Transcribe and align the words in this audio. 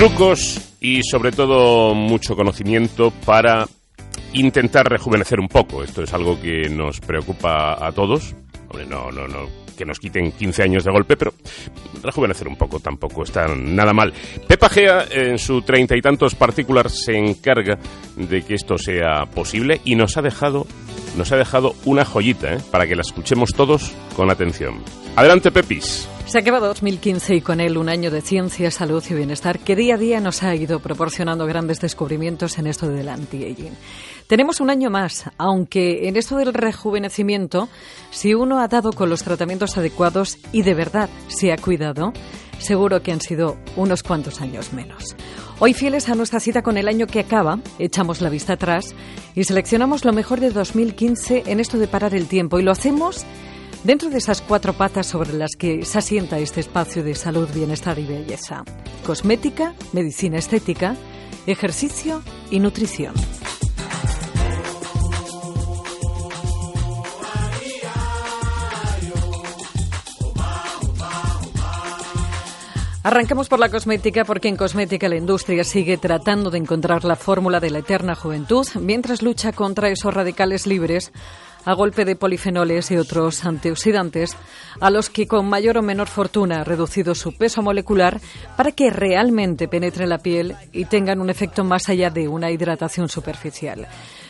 trucos 0.00 0.58
y 0.80 1.02
sobre 1.02 1.30
todo 1.30 1.94
mucho 1.94 2.34
conocimiento 2.34 3.12
para 3.26 3.68
intentar 4.32 4.88
rejuvenecer 4.88 5.38
un 5.38 5.48
poco. 5.48 5.84
Esto 5.84 6.02
es 6.02 6.14
algo 6.14 6.40
que 6.40 6.70
nos 6.70 7.00
preocupa 7.00 7.86
a 7.86 7.92
todos. 7.92 8.34
Hombre, 8.70 8.86
no, 8.86 9.12
no, 9.12 9.28
no 9.28 9.46
que 9.76 9.84
nos 9.84 9.98
quiten 9.98 10.32
15 10.32 10.62
años 10.62 10.84
de 10.84 10.90
golpe, 10.90 11.18
pero 11.18 11.34
rejuvenecer 12.02 12.48
un 12.48 12.56
poco 12.56 12.80
tampoco 12.80 13.24
está 13.24 13.46
nada 13.54 13.92
mal. 13.92 14.14
Pepa 14.48 14.70
Gea, 14.70 15.04
en 15.10 15.38
su 15.38 15.60
treinta 15.60 15.94
y 15.94 16.00
tantos 16.00 16.34
partículas, 16.34 17.04
se 17.04 17.18
encarga 17.18 17.78
de 18.16 18.40
que 18.40 18.54
esto 18.54 18.78
sea 18.78 19.26
posible 19.26 19.82
y 19.84 19.96
nos 19.96 20.16
ha 20.16 20.22
dejado, 20.22 20.66
nos 21.18 21.30
ha 21.32 21.36
dejado 21.36 21.74
una 21.84 22.06
joyita, 22.06 22.54
¿eh? 22.54 22.58
para 22.70 22.86
que 22.86 22.96
la 22.96 23.02
escuchemos 23.02 23.50
todos 23.54 23.92
con 24.16 24.30
atención. 24.30 24.82
Adelante, 25.14 25.50
Pepis. 25.50 26.08
Se 26.30 26.38
acaba 26.38 26.60
2015 26.60 27.34
y 27.34 27.40
con 27.40 27.58
él 27.58 27.76
un 27.76 27.88
año 27.88 28.08
de 28.12 28.20
ciencia, 28.20 28.70
salud 28.70 29.02
y 29.10 29.14
bienestar 29.14 29.58
que 29.58 29.74
día 29.74 29.96
a 29.96 29.98
día 29.98 30.20
nos 30.20 30.44
ha 30.44 30.54
ido 30.54 30.78
proporcionando 30.78 31.44
grandes 31.44 31.80
descubrimientos 31.80 32.56
en 32.56 32.68
esto 32.68 32.88
del 32.88 33.08
anti-aging. 33.08 33.72
Tenemos 34.28 34.60
un 34.60 34.70
año 34.70 34.90
más, 34.90 35.24
aunque 35.38 36.06
en 36.06 36.16
esto 36.16 36.36
del 36.36 36.54
rejuvenecimiento, 36.54 37.68
si 38.12 38.32
uno 38.34 38.60
ha 38.60 38.68
dado 38.68 38.92
con 38.92 39.10
los 39.10 39.24
tratamientos 39.24 39.76
adecuados 39.76 40.38
y 40.52 40.62
de 40.62 40.74
verdad 40.74 41.10
se 41.26 41.52
ha 41.52 41.56
cuidado, 41.56 42.12
seguro 42.60 43.02
que 43.02 43.10
han 43.10 43.20
sido 43.20 43.56
unos 43.74 44.04
cuantos 44.04 44.40
años 44.40 44.72
menos. 44.72 45.16
Hoy, 45.58 45.74
fieles 45.74 46.08
a 46.08 46.14
nuestra 46.14 46.38
cita 46.38 46.62
con 46.62 46.76
el 46.76 46.86
año 46.86 47.08
que 47.08 47.18
acaba, 47.18 47.58
echamos 47.80 48.20
la 48.20 48.30
vista 48.30 48.52
atrás 48.52 48.94
y 49.34 49.42
seleccionamos 49.42 50.04
lo 50.04 50.12
mejor 50.12 50.38
de 50.38 50.50
2015 50.50 51.42
en 51.46 51.58
esto 51.58 51.76
de 51.76 51.88
parar 51.88 52.14
el 52.14 52.28
tiempo 52.28 52.60
y 52.60 52.62
lo 52.62 52.70
hacemos 52.70 53.26
dentro 53.84 54.10
de 54.10 54.18
esas 54.18 54.42
cuatro 54.42 54.72
patas 54.72 55.06
sobre 55.06 55.32
las 55.32 55.56
que 55.56 55.84
se 55.84 55.98
asienta 55.98 56.38
este 56.38 56.60
espacio 56.60 57.02
de 57.02 57.14
salud, 57.14 57.48
bienestar 57.54 57.98
y 57.98 58.06
belleza. 58.06 58.64
Cosmética, 59.04 59.74
medicina 59.92 60.38
estética, 60.38 60.96
ejercicio 61.46 62.22
y 62.50 62.60
nutrición. 62.60 63.14
Arrancamos 73.02 73.48
por 73.48 73.58
la 73.58 73.70
cosmética 73.70 74.26
porque 74.26 74.48
en 74.48 74.56
cosmética 74.56 75.08
la 75.08 75.16
industria 75.16 75.64
sigue 75.64 75.96
tratando 75.96 76.50
de 76.50 76.58
encontrar 76.58 77.02
la 77.04 77.16
fórmula 77.16 77.58
de 77.58 77.70
la 77.70 77.78
eterna 77.78 78.14
juventud 78.14 78.66
mientras 78.78 79.22
lucha 79.22 79.52
contra 79.52 79.88
esos 79.88 80.12
radicales 80.12 80.66
libres 80.66 81.10
a 81.64 81.74
golpe 81.74 82.04
de 82.04 82.16
polifenoles 82.16 82.90
y 82.90 82.96
otros 82.96 83.44
antioxidantes, 83.44 84.36
a 84.80 84.90
los 84.90 85.10
que 85.10 85.26
con 85.26 85.48
mayor 85.48 85.78
o 85.78 85.82
menor 85.82 86.08
fortuna 86.08 86.60
ha 86.60 86.64
reducido 86.64 87.14
su 87.14 87.36
peso 87.36 87.62
molecular 87.62 88.20
para 88.56 88.72
que 88.72 88.90
realmente 88.90 89.68
penetre 89.68 90.06
la 90.06 90.18
piel 90.18 90.56
y 90.72 90.86
tengan 90.86 91.20
un 91.20 91.30
efecto 91.30 91.64
más 91.64 91.88
allá 91.88 92.10
de 92.10 92.28
una 92.28 92.50
hidratación 92.50 93.08
superficial. 93.08 93.88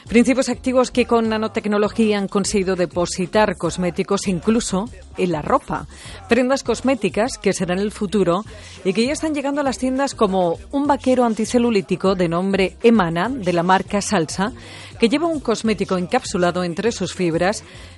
Principios 0.08 0.48
activos 0.48 0.90
que 0.90 1.06
con 1.06 1.28
nanotecnología 1.28 2.18
han 2.18 2.26
conseguido 2.26 2.74
depositar 2.74 3.56
cosméticos 3.56 4.26
incluso 4.26 4.88
en 5.16 5.30
la 5.30 5.40
ropa. 5.40 5.86
Prendas 6.28 6.64
cosméticas 6.64 7.38
que 7.38 7.52
serán 7.52 7.78
el 7.78 7.92
futuro 7.92 8.44
y 8.84 8.92
que 8.92 9.06
ya 9.06 9.12
están 9.12 9.34
llegando 9.34 9.60
a 9.60 9.64
las 9.64 9.78
tiendas 9.78 10.16
como 10.16 10.58
un 10.72 10.88
vaquero 10.88 11.24
anticelulítico 11.24 12.16
de 12.16 12.28
nombre 12.28 12.76
Emana 12.82 13.28
de 13.28 13.52
la 13.52 13.62
marca 13.62 14.00
Salsa 14.00 14.52
que 14.98 15.08
lleva 15.08 15.28
un 15.28 15.40
cosmético 15.40 15.96
encapsulado 15.96 16.64
entre 16.64 16.92
sus 16.92 17.14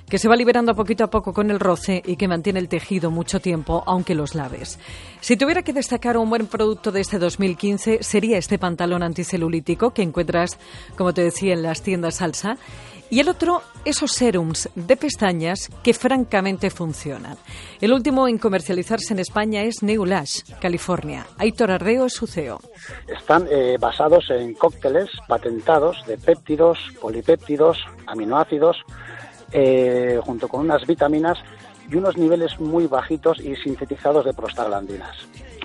que 0.09 0.19
se 0.19 0.27
va 0.27 0.35
liberando 0.35 0.75
poquito 0.75 1.03
a 1.03 1.09
poco 1.09 1.33
con 1.33 1.49
el 1.49 1.59
roce 1.59 2.01
y 2.05 2.17
que 2.17 2.27
mantiene 2.27 2.59
el 2.59 2.67
tejido 2.67 3.09
mucho 3.09 3.39
tiempo 3.39 3.83
aunque 3.85 4.15
los 4.15 4.35
laves. 4.35 4.79
Si 5.21 5.37
tuviera 5.37 5.63
que 5.63 5.73
destacar 5.73 6.17
un 6.17 6.29
buen 6.29 6.47
producto 6.47 6.91
de 6.91 7.01
este 7.01 7.19
2015 7.19 7.99
sería 8.01 8.37
este 8.37 8.59
pantalón 8.59 9.03
anticelulítico 9.03 9.91
que 9.91 10.01
encuentras, 10.01 10.57
como 10.97 11.13
te 11.13 11.23
decía, 11.23 11.53
en 11.53 11.63
las 11.63 11.81
tiendas 11.81 12.15
salsa. 12.15 12.57
Y 13.13 13.19
el 13.19 13.29
otro, 13.29 13.61
esos 13.85 14.11
serums 14.11 14.71
de 14.73 14.97
pestañas 14.97 15.69
que 15.83 15.93
francamente 15.93 16.71
funcionan. 16.71 17.37
El 17.79 17.93
último 17.93 18.27
en 18.27 18.39
comercializarse 18.39 19.13
en 19.13 19.19
España 19.19 19.61
es 19.61 19.83
Neulash, 19.83 20.41
California. 20.59 21.27
Aitor 21.37 21.69
Ardeo 21.69 22.07
es 22.07 22.13
su 22.13 22.25
CEO. 22.25 22.59
Están 23.07 23.45
eh, 23.51 23.77
basados 23.79 24.31
en 24.31 24.55
cócteles 24.55 25.11
patentados 25.27 26.03
de 26.07 26.17
péptidos, 26.17 26.79
polipéptidos, 26.99 27.77
aminoácidos, 28.07 28.77
eh, 29.51 30.19
junto 30.23 30.47
con 30.47 30.61
unas 30.61 30.87
vitaminas 30.87 31.37
y 31.91 31.95
unos 31.95 32.17
niveles 32.17 32.59
muy 32.59 32.87
bajitos 32.87 33.39
y 33.39 33.55
sintetizados 33.57 34.25
de 34.25 34.33
prostaglandinas. 34.33 35.15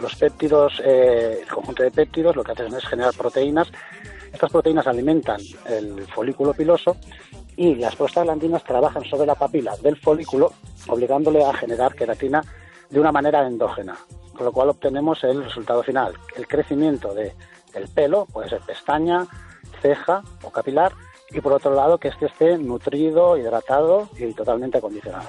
Los 0.03 0.15
péptidos, 0.17 0.83
eh, 0.85 1.39
el 1.41 1.49
conjunto 1.49 1.83
de 1.83 1.93
péptidos 1.93 2.37
lo 2.37 2.45
que 2.45 2.53
hacen 2.53 2.75
es 2.75 2.85
generar 2.85 3.15
proteínas. 3.15 3.69
Estas 4.31 4.51
proteínas 4.51 4.87
alimentan 4.87 5.41
el 5.67 6.07
folículo 6.09 6.53
piloso 6.53 6.95
y 7.59 7.75
las 7.75 7.97
prostaglandinas 7.97 8.63
trabajan 8.63 9.05
sobre 9.05 9.27
la 9.27 9.35
papila 9.35 9.77
del 9.83 9.97
folículo, 9.97 10.53
obligándole 10.87 11.45
a 11.45 11.53
generar 11.53 11.93
queratina 11.95 12.41
de 12.89 13.01
una 13.01 13.11
manera 13.11 13.45
endógena, 13.47 13.99
con 14.33 14.47
lo 14.47 14.53
cual 14.53 14.71
obtenemos 14.71 15.23
el 15.25 15.45
resultado 15.45 15.83
final, 15.83 16.15
el 16.37 16.47
crecimiento 16.47 17.13
de 17.13 17.35
el 17.75 17.89
pelo, 17.89 18.27
puede 18.27 18.49
ser 18.49 18.61
pestaña, 18.61 19.27
ceja 19.83 20.23
o 20.43 20.51
capilar, 20.51 20.93
y 21.31 21.41
por 21.41 21.53
otro 21.53 21.75
lado 21.75 21.99
que 21.99 22.09
este 22.09 22.27
esté 22.27 22.57
nutrido, 22.57 23.37
hidratado 23.37 24.09
y 24.17 24.33
totalmente 24.33 24.79
acondicionado. 24.79 25.29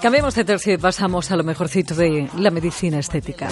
Cambiemos 0.00 0.34
de 0.34 0.44
tercio 0.44 0.72
y 0.72 0.78
pasamos 0.78 1.30
a 1.30 1.36
lo 1.36 1.44
mejorcito 1.44 1.94
de 1.94 2.28
la 2.38 2.50
medicina 2.50 2.98
estética. 2.98 3.48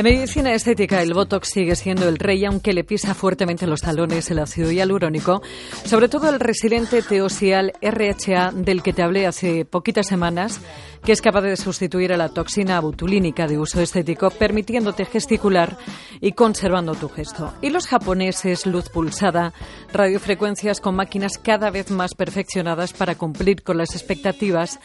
En 0.00 0.04
medicina 0.04 0.54
estética, 0.54 1.02
el 1.02 1.12
Botox 1.12 1.50
sigue 1.50 1.76
siendo 1.76 2.08
el 2.08 2.16
rey, 2.16 2.42
aunque 2.46 2.72
le 2.72 2.84
pisa 2.84 3.12
fuertemente 3.12 3.66
los 3.66 3.82
talones 3.82 4.30
el 4.30 4.38
ácido 4.38 4.72
hialurónico, 4.72 5.42
sobre 5.84 6.08
todo 6.08 6.30
el 6.30 6.40
resiliente 6.40 7.02
teosial 7.02 7.74
RHA 7.82 8.52
del 8.52 8.82
que 8.82 8.94
te 8.94 9.02
hablé 9.02 9.26
hace 9.26 9.66
poquitas 9.66 10.06
semanas, 10.06 10.62
que 11.04 11.12
es 11.12 11.20
capaz 11.20 11.42
de 11.42 11.54
sustituir 11.54 12.14
a 12.14 12.16
la 12.16 12.30
toxina 12.30 12.80
butulínica 12.80 13.46
de 13.46 13.58
uso 13.58 13.82
estético, 13.82 14.30
permitiéndote 14.30 15.04
gesticular 15.04 15.76
y 16.22 16.32
conservando 16.32 16.94
tu 16.94 17.10
gesto. 17.10 17.52
Y 17.60 17.68
los 17.68 17.86
japoneses, 17.86 18.64
luz 18.64 18.88
pulsada, 18.88 19.52
radiofrecuencias 19.92 20.80
con 20.80 20.96
máquinas 20.96 21.36
cada 21.36 21.70
vez 21.70 21.90
más 21.90 22.14
perfeccionadas 22.14 22.94
para 22.94 23.16
cumplir 23.16 23.62
con 23.62 23.76
las 23.76 23.94
expectativas 23.94 24.80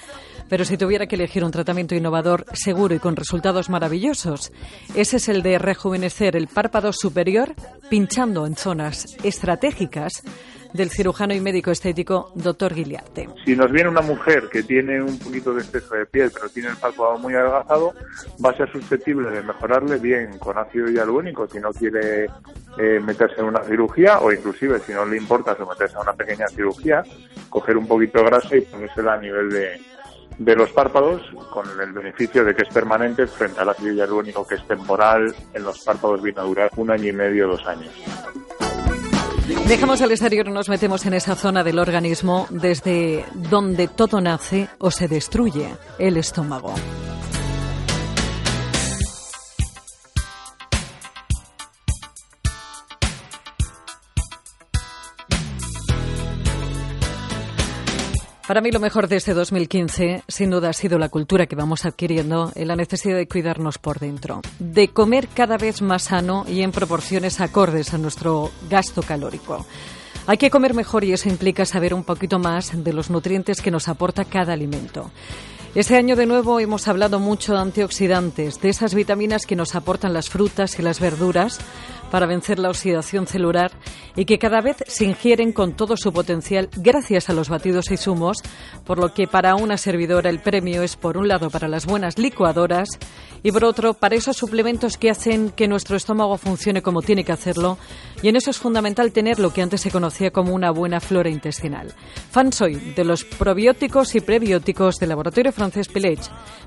pero 0.50 0.66
si 0.66 0.78
tuviera 0.78 1.08
que 1.08 1.16
elegir 1.16 1.44
un 1.44 1.52
tratamiento 1.52 1.96
innovador, 1.96 2.46
seguro 2.54 2.96
y 2.96 3.00
con 3.00 3.16
resultados 3.16 3.70
maravillosos, 3.70 4.52
ese 4.96 5.18
es 5.18 5.30
el 5.30 5.42
de 5.42 5.58
rejuvenecer 5.58 6.36
el 6.36 6.48
párpado 6.48 6.94
superior 6.94 7.54
pinchando 7.90 8.46
en 8.46 8.56
zonas 8.56 9.18
estratégicas 9.24 10.24
del 10.76 10.90
cirujano 10.90 11.34
y 11.34 11.40
médico 11.40 11.72
estético 11.72 12.32
Dr. 12.36 12.74
Guiliarte. 12.74 13.30
Si 13.46 13.56
nos 13.56 13.72
viene 13.72 13.90
una 13.90 14.02
mujer 14.02 14.50
que 14.52 14.62
tiene 14.62 15.02
un 15.02 15.18
poquito 15.18 15.54
de 15.54 15.62
exceso 15.62 15.96
de 15.96 16.06
piel, 16.06 16.32
pero 16.34 16.50
tiene 16.50 16.70
el 16.70 16.76
párpado 16.76 17.18
muy 17.18 17.34
adelgazado, 17.34 17.94
va 18.44 18.50
a 18.50 18.58
ser 18.58 18.70
susceptible 18.72 19.30
de 19.30 19.42
mejorarle 19.42 19.98
bien 19.98 20.38
con 20.38 20.58
ácido 20.58 20.88
hialurónico 20.88 21.48
si 21.48 21.60
no 21.60 21.72
quiere 21.72 22.26
eh, 22.78 23.00
meterse 23.00 23.40
en 23.40 23.46
una 23.46 23.64
cirugía 23.64 24.20
o 24.20 24.34
inclusive 24.34 24.80
si 24.80 24.92
no 24.92 25.06
le 25.06 25.16
importa 25.16 25.56
someterse 25.56 25.96
a 25.96 26.02
una 26.02 26.14
pequeña 26.14 26.48
cirugía, 26.50 27.04
coger 27.50 27.78
un 27.78 27.88
poquito 27.88 28.20
de 28.20 28.26
grasa 28.26 28.58
y 28.58 28.62
ponérsela 28.62 29.14
a 29.14 29.18
nivel 29.18 29.50
de, 29.50 29.80
de 30.38 30.56
los 30.56 30.72
párpados 30.72 31.22
con 31.52 31.66
el 31.80 31.92
beneficio 31.92 32.44
de 32.44 32.56
que 32.56 32.64
es 32.64 32.74
permanente 32.74 33.28
frente 33.28 33.62
al 33.62 33.70
ácido 33.70 33.94
hialurónico 33.94 34.46
que 34.46 34.56
es 34.56 34.68
temporal 34.68 35.34
en 35.54 35.64
los 35.64 35.80
párpados 35.84 36.22
viene 36.22 36.40
a 36.42 36.44
durar 36.44 36.72
un 36.76 36.92
año 36.92 37.10
y 37.10 37.14
medio, 37.14 37.48
dos 37.48 37.66
años. 37.66 37.94
Dejamos 39.68 40.02
el 40.02 40.12
exterior 40.12 40.48
nos 40.50 40.70
metemos 40.70 41.06
en 41.06 41.14
esa 41.14 41.36
zona 41.36 41.64
del 41.64 41.80
organismo 41.80 42.48
desde 42.50 43.26
donde 43.34 43.88
todo 43.88 44.20
nace 44.22 44.68
o 44.80 44.92
se 44.92 45.08
destruye, 45.08 45.76
el 46.00 46.18
estómago. 46.18 46.74
Para 58.48 58.62
mí 58.62 58.70
lo 58.70 58.80
mejor 58.80 59.08
de 59.08 59.16
este 59.16 59.34
2015 59.34 60.22
sin 60.28 60.52
duda 60.52 60.70
ha 60.70 60.74
sido 60.74 61.00
la 61.00 61.10
cultura 61.10 61.48
que 61.48 61.56
vamos 61.56 61.84
adquiriendo 61.84 62.52
en 62.54 62.68
la 62.68 62.76
necesidad 62.76 63.18
de 63.18 63.28
cuidarnos 63.28 63.80
por 63.80 63.98
dentro, 63.98 64.42
de 64.60 64.90
comer 64.90 65.28
cada 65.30 65.58
vez 65.58 65.82
más 65.82 66.04
sano 66.04 66.46
y 66.48 66.62
en 66.62 66.72
proporciones 66.72 67.42
acordes 67.42 67.96
a 67.96 67.98
nuestro 67.98 68.52
gasto 68.70 69.02
calórico. 69.02 69.66
Hay 70.28 70.38
que 70.38 70.52
comer 70.52 70.76
mejor 70.76 71.04
y 71.04 71.14
eso 71.14 71.28
implica 71.28 71.66
saber 71.66 71.96
un 71.96 72.04
poquito 72.04 72.38
más 72.38 72.84
de 72.84 72.94
los 72.94 73.10
nutrientes 73.10 73.64
que 73.64 73.72
nos 73.72 73.88
aporta 73.88 74.26
cada 74.26 74.54
alimento. 74.54 75.10
Este 75.76 75.98
año 75.98 76.16
de 76.16 76.26
nuevo 76.26 76.62
hemos 76.62 76.88
hablado 76.88 77.20
mucho 77.20 77.52
de 77.52 77.60
antioxidantes, 77.60 78.62
de 78.62 78.70
esas 78.70 78.96
vitaminas 78.96 79.46
que 79.46 79.58
nos 79.58 79.76
aportan 79.76 80.14
las 80.14 80.30
frutas 80.30 80.80
y 80.80 80.82
las 80.82 81.02
verduras 81.02 81.60
para 82.10 82.28
vencer 82.28 82.60
la 82.60 82.70
oxidación 82.70 83.28
celular 83.28 83.74
y 84.16 84.24
que 84.24 84.40
cada 84.40 84.62
vez 84.62 84.78
se 84.88 85.04
ingieren 85.04 85.52
con 85.52 85.74
todo 85.74 85.98
su 85.98 86.14
potencial 86.14 86.70
gracias 86.78 87.30
a 87.30 87.34
los 87.34 87.50
batidos 87.50 87.92
y 87.92 87.98
zumos, 87.98 88.38
por 88.86 89.00
lo 89.00 89.14
que 89.14 89.28
para 89.28 89.56
una 89.56 89.76
servidora 89.76 90.30
el 90.30 90.40
premio 90.40 90.82
es 90.82 90.96
por 90.96 91.18
un 91.18 91.28
lado 91.28 91.50
para 91.50 91.68
las 91.68 91.86
buenas 91.86 92.18
licuadoras 92.18 92.88
y 93.44 93.52
por 93.52 93.66
otro 93.66 93.96
para 93.96 94.16
esos 94.16 94.38
suplementos 94.38 94.98
que 94.98 95.10
hacen 95.10 95.50
que 95.50 95.68
nuestro 95.68 95.98
estómago 95.98 96.38
funcione 96.38 96.82
como 96.82 97.02
tiene 97.02 97.26
que 97.26 97.34
hacerlo 97.34 97.78
y 98.22 98.30
en 98.30 98.38
eso 98.38 98.50
es 98.50 98.60
fundamental 98.60 99.12
tener 99.12 99.40
lo 99.40 99.52
que 99.52 99.62
antes 99.62 99.82
se 99.82 99.92
conocía 99.92 100.32
como 100.32 100.54
una 100.54 100.72
buena 100.72 101.02
flora 101.02 101.30
intestinal. 101.30 101.94
Fan 102.32 102.54
soy 102.54 102.76
de 102.76 103.04
los 103.04 103.26
probióticos 103.26 104.16
y 104.16 104.22
prebióticos 104.22 104.96
del 105.00 105.10
laboratorio 105.10 105.52
francés 105.52 105.65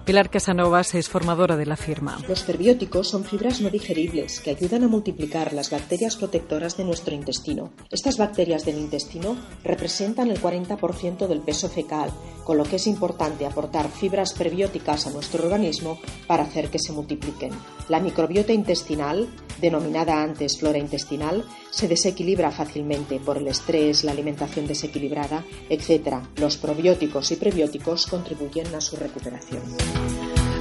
Pilar 0.05 0.31
Casanovas 0.31 0.95
es 0.95 1.09
formadora 1.09 1.57
de 1.57 1.67
la 1.67 1.77
firma. 1.77 2.19
Los 2.27 2.43
prebióticos 2.43 3.09
son 3.09 3.25
fibras 3.25 3.61
no 3.61 3.71
digeribles 3.71 4.41
que 4.41 4.51
ayudan 4.51 4.85
a 4.85 4.89
multiplicar 4.89 5.53
las 5.53 5.71
bacterias 5.71 6.17
protectoras 6.17 6.77
de 6.77 6.85
nuestro 6.85 7.15
intestino. 7.15 7.73
Estas 7.91 8.17
bacterias 8.17 8.65
del 8.65 8.79
intestino 8.79 9.37
representan 9.65 10.31
el 10.31 10.41
40% 10.41 11.27
del 11.27 11.41
peso 11.41 11.69
fecal, 11.69 12.11
con 12.45 12.57
lo 12.57 12.65
que 12.65 12.77
es 12.77 12.87
importante 12.87 13.45
aportar 13.45 13.91
fibras 13.91 14.33
prebióticas 14.33 15.07
a 15.07 15.11
nuestro 15.11 15.45
organismo 15.45 15.99
para 16.27 16.45
hacer 16.45 16.71
que 16.71 16.79
se 16.79 16.93
multipliquen. 16.93 17.53
La 17.89 18.01
microbiota 18.01 18.53
intestinal, 18.53 19.29
denominada 19.61 20.23
antes 20.23 20.59
flora 20.59 20.79
intestinal, 20.79 21.45
se 21.71 21.89
desequilibra 21.89 22.51
fácilmente 22.51 23.21
por 23.21 23.39
el 23.39 23.49
estrés, 23.49 24.05
la 24.05 24.13
alimentación 24.13 24.67
desequilibrada, 24.67 25.45
etc. 25.69 26.17
Los 26.37 26.57
probióticos 26.57 27.31
y 27.33 27.37
prebióticos 27.37 28.07
contribuyen 28.07 28.75
a 28.75 28.81
su 28.81 28.97
recuperación. 28.97 29.63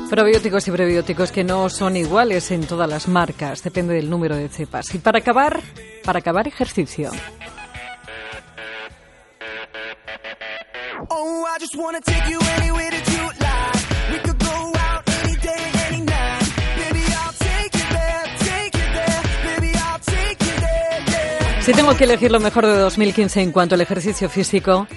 Probióticos 0.10 0.68
y 0.68 0.72
prebióticos 0.72 1.32
que 1.32 1.44
no 1.44 1.70
son 1.70 1.98
iguales 1.98 2.52
en 2.52 2.66
todas 2.66 2.90
las 2.90 3.08
marcas, 3.08 3.62
depende 3.62 3.94
del 3.94 4.10
número 4.10 4.38
de 4.38 4.48
cepas. 4.48 4.96
Y 4.96 5.00
para 5.00 5.20
acabar, 5.20 5.62
para 6.04 6.20
acabar 6.20 6.48
ejercicio. 6.48 7.12
Oh, 11.10 11.46
si 21.68 21.74
tengo 21.74 21.98
que 21.98 22.06
elegir 22.06 22.32
lo 22.32 22.40
mejor 22.40 22.66
de 22.66 22.78
2015 22.78 23.42
en 23.42 23.52
cuanto 23.52 23.76
al 23.76 23.82
ejercicio 23.82 24.30
físico, 24.30 24.88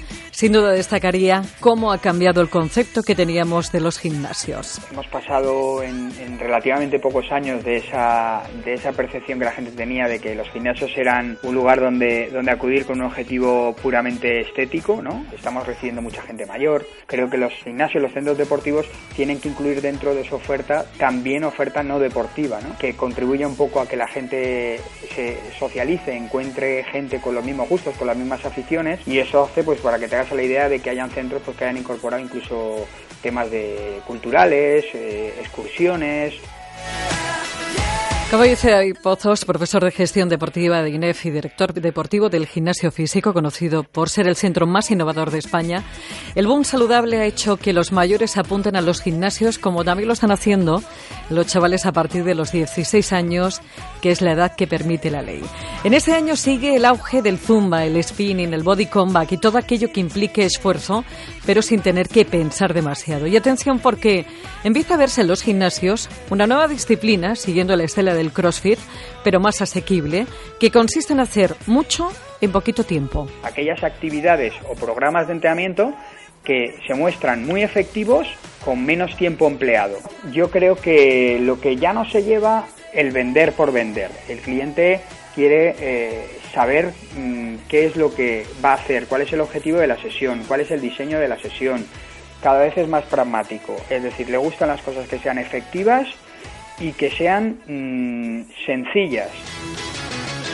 sin 0.40 0.52
duda 0.52 0.72
destacaría 0.72 1.42
cómo 1.60 1.92
ha 1.92 1.98
cambiado 1.98 2.40
el 2.40 2.48
concepto 2.48 3.02
que 3.02 3.14
teníamos 3.14 3.72
de 3.72 3.80
los 3.80 3.98
gimnasios. 3.98 4.80
Hemos 4.90 5.06
pasado 5.08 5.82
en, 5.82 6.38
relativamente 6.38 6.98
pocos 6.98 7.30
años 7.30 7.62
de 7.62 7.76
esa, 7.76 8.44
de 8.64 8.72
esa 8.72 8.92
percepción 8.92 9.38
que 9.38 9.44
la 9.44 9.52
gente 9.52 9.72
tenía 9.72 10.08
de 10.08 10.18
que 10.18 10.34
los 10.34 10.48
gimnasios 10.48 10.92
eran 10.96 11.36
un 11.42 11.54
lugar 11.54 11.80
donde, 11.80 12.30
donde 12.32 12.52
acudir 12.52 12.86
con 12.86 13.02
un 13.02 13.08
objetivo 13.08 13.76
puramente 13.82 14.40
estético, 14.40 15.02
¿no? 15.02 15.26
Estamos 15.34 15.66
recibiendo 15.66 16.00
mucha 16.00 16.22
gente 16.22 16.46
mayor. 16.46 16.86
Creo 17.04 17.28
que 17.28 17.36
los 17.36 17.52
gimnasios, 17.52 18.02
los 18.02 18.12
centros 18.14 18.38
deportivos 18.38 18.86
tienen 19.14 19.40
que 19.40 19.50
incluir 19.50 19.82
dentro 19.82 20.14
de 20.14 20.24
su 20.24 20.36
oferta 20.36 20.86
también 20.96 21.44
oferta 21.44 21.82
no 21.82 21.98
deportiva, 21.98 22.62
¿no? 22.62 22.78
Que 22.78 22.96
contribuya 22.96 23.46
un 23.46 23.58
poco 23.58 23.82
a 23.82 23.86
que 23.86 23.96
la 23.96 24.08
gente 24.08 24.80
se 25.14 25.36
socialice, 25.58 26.16
encuentre 26.16 26.82
gente 26.84 27.20
con 27.20 27.34
los 27.34 27.44
mismos 27.44 27.68
gustos, 27.68 27.94
con 27.98 28.06
las 28.06 28.16
mismas 28.16 28.42
aficiones 28.46 29.06
y 29.06 29.18
eso 29.18 29.44
hace 29.44 29.62
pues 29.62 29.80
para 29.80 29.98
que 29.98 30.08
te 30.08 30.29
hagas 30.30 30.36
la 30.36 30.42
idea 30.42 30.68
de 30.68 30.80
que 30.80 30.90
hayan 30.90 31.10
centros 31.10 31.42
pues, 31.44 31.56
que 31.56 31.64
hayan 31.64 31.78
incorporado 31.78 32.22
incluso 32.22 32.86
temas 33.22 33.50
de 33.50 34.00
culturales, 34.06 34.84
eh, 34.94 35.34
excursiones. 35.40 36.34
Como 38.30 38.44
dice 38.44 38.70
David 38.70 38.98
Pozos, 39.02 39.44
profesor 39.44 39.82
de 39.82 39.90
gestión 39.90 40.28
deportiva 40.28 40.84
de 40.84 40.90
INEF 40.90 41.26
y 41.26 41.30
director 41.30 41.74
deportivo 41.74 42.28
del 42.28 42.46
gimnasio 42.46 42.92
físico, 42.92 43.32
conocido 43.32 43.82
por 43.82 44.08
ser 44.08 44.28
el 44.28 44.36
centro 44.36 44.68
más 44.68 44.92
innovador 44.92 45.32
de 45.32 45.40
España, 45.40 45.82
el 46.36 46.46
boom 46.46 46.64
saludable 46.64 47.18
ha 47.18 47.24
hecho 47.24 47.56
que 47.56 47.72
los 47.72 47.90
mayores 47.90 48.36
apunten 48.36 48.76
a 48.76 48.82
los 48.82 49.02
gimnasios 49.02 49.58
como 49.58 49.82
también 49.82 50.06
lo 50.06 50.12
están 50.12 50.30
haciendo 50.30 50.80
los 51.28 51.48
chavales 51.48 51.86
a 51.86 51.92
partir 51.92 52.22
de 52.22 52.36
los 52.36 52.52
16 52.52 53.12
años, 53.12 53.62
que 54.00 54.12
es 54.12 54.20
la 54.22 54.32
edad 54.32 54.54
que 54.54 54.68
permite 54.68 55.10
la 55.10 55.22
ley. 55.22 55.42
En 55.82 55.92
ese 55.92 56.12
año 56.12 56.36
sigue 56.36 56.76
el 56.76 56.84
auge 56.84 57.22
del 57.22 57.36
zumba, 57.36 57.84
el 57.84 58.00
spinning, 58.00 58.54
el 58.54 58.62
body 58.62 58.86
combat 58.86 59.32
y 59.32 59.38
todo 59.38 59.58
aquello 59.58 59.92
que 59.92 59.98
implique 59.98 60.44
esfuerzo, 60.44 61.04
pero 61.46 61.62
sin 61.62 61.80
tener 61.80 62.08
que 62.08 62.24
pensar 62.24 62.74
demasiado. 62.74 63.26
Y 63.26 63.36
atención 63.36 63.80
porque 63.80 64.24
empieza 64.62 64.94
a 64.94 64.98
verse 64.98 65.22
en 65.22 65.28
los 65.28 65.42
gimnasios 65.42 66.08
una 66.30 66.46
nueva 66.46 66.68
disciplina, 66.68 67.34
siguiendo 67.34 67.74
la 67.74 67.84
estela 67.84 68.19
del 68.20 68.32
CrossFit, 68.32 68.78
pero 69.24 69.40
más 69.40 69.60
asequible, 69.60 70.26
que 70.58 70.70
consiste 70.70 71.12
en 71.12 71.20
hacer 71.20 71.54
mucho 71.66 72.10
en 72.40 72.52
poquito 72.52 72.84
tiempo. 72.84 73.26
Aquellas 73.42 73.82
actividades 73.82 74.54
o 74.68 74.74
programas 74.74 75.26
de 75.26 75.34
entrenamiento 75.34 75.92
que 76.44 76.78
se 76.86 76.94
muestran 76.94 77.46
muy 77.46 77.62
efectivos 77.62 78.26
con 78.64 78.84
menos 78.84 79.16
tiempo 79.16 79.46
empleado. 79.46 79.98
Yo 80.32 80.50
creo 80.50 80.76
que 80.76 81.38
lo 81.40 81.60
que 81.60 81.76
ya 81.76 81.92
no 81.92 82.04
se 82.08 82.22
lleva 82.22 82.66
el 82.92 83.10
vender 83.12 83.52
por 83.52 83.72
vender. 83.72 84.10
El 84.28 84.38
cliente 84.38 85.00
quiere 85.34 85.74
eh, 85.78 86.38
saber 86.52 86.92
mm, 87.16 87.56
qué 87.68 87.86
es 87.86 87.96
lo 87.96 88.14
que 88.14 88.46
va 88.64 88.72
a 88.72 88.74
hacer, 88.74 89.06
cuál 89.06 89.22
es 89.22 89.32
el 89.32 89.40
objetivo 89.40 89.78
de 89.78 89.86
la 89.86 90.00
sesión, 90.00 90.42
cuál 90.46 90.60
es 90.60 90.70
el 90.70 90.80
diseño 90.80 91.20
de 91.20 91.28
la 91.28 91.38
sesión. 91.38 91.86
Cada 92.42 92.60
vez 92.60 92.76
es 92.76 92.88
más 92.88 93.04
pragmático, 93.04 93.76
es 93.90 94.02
decir, 94.02 94.30
le 94.30 94.38
gustan 94.38 94.68
las 94.68 94.80
cosas 94.80 95.06
que 95.06 95.18
sean 95.18 95.38
efectivas 95.38 96.08
y 96.80 96.92
que 96.92 97.10
sean 97.10 97.60
mm, 97.66 98.50
sencillas. 98.64 99.28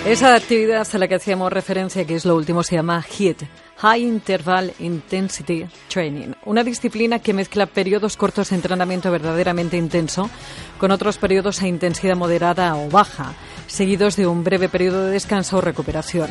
Esa 0.04 0.36
actividad 0.36 0.86
a 0.92 0.98
la 0.98 1.08
que 1.08 1.16
hacíamos 1.16 1.52
referencia, 1.52 2.04
que 2.04 2.14
es 2.14 2.24
lo 2.24 2.36
último, 2.36 2.62
se 2.62 2.76
llama 2.76 3.02
HIIT, 3.02 3.42
High 3.78 4.02
Interval 4.02 4.72
Intensity 4.78 5.66
Training, 5.88 6.32
una 6.44 6.62
disciplina 6.62 7.18
que 7.18 7.32
mezcla 7.32 7.66
periodos 7.66 8.16
cortos 8.16 8.50
de 8.50 8.56
entrenamiento 8.56 9.10
verdaderamente 9.10 9.76
intenso 9.76 10.30
con 10.78 10.92
otros 10.92 11.18
periodos 11.18 11.60
a 11.60 11.66
intensidad 11.66 12.16
moderada 12.16 12.76
o 12.76 12.88
baja, 12.88 13.34
seguidos 13.66 14.14
de 14.14 14.28
un 14.28 14.44
breve 14.44 14.68
periodo 14.68 15.06
de 15.06 15.10
descanso 15.10 15.58
o 15.58 15.60
recuperación. 15.60 16.30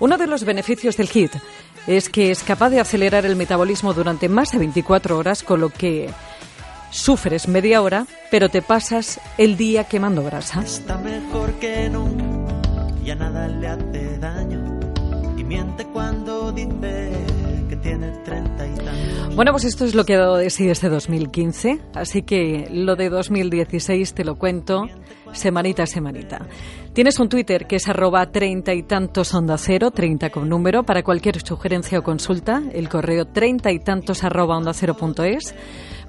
Uno 0.00 0.18
de 0.18 0.26
los 0.26 0.44
beneficios 0.44 0.98
del 0.98 1.08
HIIT 1.08 1.32
es 1.86 2.08
que 2.10 2.30
es 2.30 2.42
capaz 2.42 2.70
de 2.70 2.80
acelerar 2.80 3.24
el 3.24 3.36
metabolismo 3.36 3.94
durante 3.94 4.28
más 4.28 4.52
de 4.52 4.58
24 4.58 5.18
horas, 5.18 5.42
con 5.42 5.60
lo 5.60 5.70
que 5.70 6.10
sufres 6.94 7.48
media 7.48 7.82
hora, 7.82 8.06
pero 8.30 8.48
te 8.48 8.62
pasas 8.62 9.20
el 9.36 9.56
día 9.56 9.84
quemando 9.84 10.22
grasa. 10.22 10.62
Está 10.62 10.96
mejor 10.98 11.52
que 11.54 11.90
nunca, 11.90 12.54
ya 13.04 13.16
nada 13.16 13.48
le 13.48 13.66
hace 13.66 14.18
daño 14.18 14.80
y 15.36 15.42
miente 15.42 15.84
cuando 15.86 16.52
dice 16.52 17.10
que 17.68 17.76
tiene 17.76 18.10
30 18.24 18.66
y 18.66 18.74
tantos. 18.76 19.34
Bueno, 19.34 19.50
pues 19.50 19.64
esto 19.64 19.84
es 19.84 19.94
lo 19.96 20.04
que 20.04 20.14
ha 20.14 20.18
dado 20.18 20.36
de 20.36 20.50
sí 20.50 20.68
este 20.68 20.88
2015, 20.88 21.80
así 21.94 22.22
que 22.22 22.68
lo 22.70 22.94
de 22.94 23.10
2016 23.10 24.14
te 24.14 24.24
lo 24.24 24.36
cuento 24.36 24.88
semanita 25.34 25.82
a 25.82 25.86
semanita. 25.86 26.46
Tienes 26.92 27.18
un 27.18 27.28
Twitter 27.28 27.66
que 27.66 27.76
es 27.76 27.88
arroba 27.88 28.24
treinta 28.30 28.72
y 28.72 28.84
tantos 28.84 29.34
onda 29.34 29.58
cero, 29.58 29.90
treinta 29.90 30.30
con 30.30 30.48
número, 30.48 30.84
para 30.84 31.02
cualquier 31.02 31.40
sugerencia 31.40 31.98
o 31.98 32.02
consulta, 32.02 32.62
el 32.72 32.88
correo 32.88 33.26
treinta 33.26 33.72
y 33.72 33.80
tantos 33.80 34.24
arroba 34.24 34.56
onda 34.56 34.72
cero 34.72 34.94
punto 34.96 35.24
es 35.24 35.54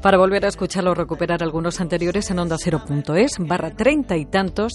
para 0.06 0.20
volver 0.20 0.46
a 0.46 0.50
escucharlo 0.50 0.92
o 0.92 0.94
recuperar 0.94 1.42
algunos 1.42 1.82
anteriores 1.82 2.30
en 2.30 2.38
onda 2.38 2.58
cero.es 2.60 3.38
barra 3.40 3.72
treinta 3.72 4.16
y 4.16 4.26
tantos 4.26 4.74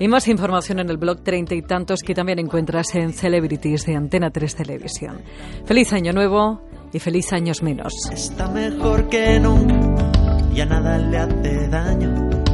y 0.00 0.08
más 0.08 0.28
información 0.28 0.78
en 0.78 0.88
el 0.88 0.96
blog 0.96 1.22
treinta 1.22 1.54
y 1.54 1.60
tantos 1.60 2.00
que 2.00 2.14
también 2.14 2.38
encuentras 2.38 2.94
en 2.94 3.12
Celebrities 3.12 3.84
de 3.84 3.96
Antena 3.96 4.30
3 4.30 4.56
Televisión. 4.56 5.20
Feliz 5.66 5.92
año 5.92 6.14
nuevo 6.14 6.62
y 6.90 6.98
feliz 6.98 7.32
años 7.34 7.62
menos. 7.62 7.92
Está 8.10 8.48
mejor 8.48 9.10
que 9.10 9.38
nunca, 9.38 10.10
ya 10.54 10.64
nada 10.64 10.96
le 10.96 11.18
hace 11.18 11.68
daño 11.68 12.51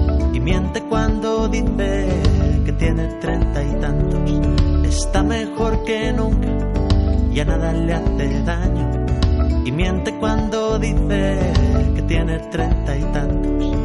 miente 0.48 0.80
cuando 0.84 1.46
dice 1.48 2.08
que 2.64 2.72
tiene 2.72 3.06
treinta 3.20 3.62
y 3.62 3.72
tantos. 3.82 4.18
Está 4.82 5.22
mejor 5.22 5.84
que 5.84 6.10
nunca, 6.10 6.48
ya 7.30 7.44
nada 7.44 7.74
le 7.74 7.92
hace 7.92 8.42
daño 8.44 9.06
y 9.66 9.70
miente 9.72 10.10
cuando 10.18 10.78
dice 10.78 11.52
que 11.94 12.02
tiene 12.02 12.38
treinta 12.50 12.96
y 12.96 13.02
tantos. 13.12 13.68